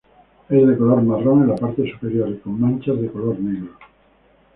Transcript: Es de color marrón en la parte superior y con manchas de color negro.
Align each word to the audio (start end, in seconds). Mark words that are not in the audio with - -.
Es 0.49 0.67
de 0.67 0.77
color 0.79 1.03
marrón 1.03 1.43
en 1.43 1.49
la 1.49 1.55
parte 1.55 1.87
superior 1.91 2.27
y 2.31 2.37
con 2.39 2.59
manchas 2.59 2.99
de 2.99 3.11
color 3.11 3.39
negro. 3.39 3.69